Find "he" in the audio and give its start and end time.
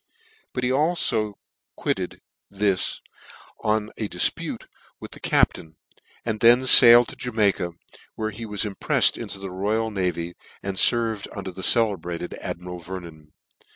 0.63-0.69, 8.31-8.47